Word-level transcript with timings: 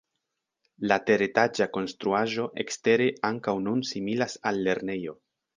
La 0.91 0.95
teretaĝa 1.09 1.67
konstruaĵo 1.77 2.47
ekstere 2.65 3.09
ankaŭ 3.33 3.57
nun 3.69 3.87
similas 3.91 4.39
al 4.53 4.63
lernejo. 4.71 5.19